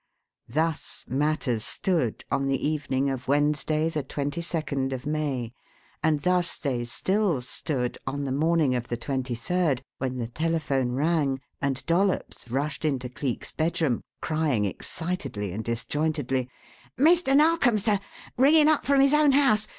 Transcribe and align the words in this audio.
Thus 0.49 1.05
matters 1.07 1.63
stood 1.63 2.23
on 2.31 2.47
the 2.47 2.57
evening 2.67 3.11
of 3.11 3.27
Wednesday, 3.27 3.87
the 3.87 4.01
twenty 4.01 4.41
second 4.41 4.93
of 4.93 5.05
May, 5.05 5.53
and 6.01 6.19
thus 6.23 6.57
they 6.57 6.85
still 6.85 7.39
stood 7.43 7.99
on 8.07 8.23
the 8.23 8.31
morning 8.31 8.73
of 8.73 8.87
the 8.87 8.97
twenty 8.97 9.35
third, 9.35 9.83
when 9.99 10.17
the 10.17 10.27
telephone 10.27 10.93
rang 10.93 11.39
and 11.61 11.85
Dollops 11.85 12.49
rushed 12.49 12.83
into 12.83 13.09
Cleek's 13.09 13.51
bedroom 13.51 14.01
crying 14.23 14.65
excitedly 14.65 15.53
and 15.53 15.63
disjointedly: 15.63 16.49
"Mr. 16.97 17.37
Narkom, 17.37 17.77
sir. 17.77 17.99
Ringing 18.39 18.69
up 18.69 18.83
from 18.87 19.01
his 19.01 19.13
own 19.13 19.33
house. 19.33 19.67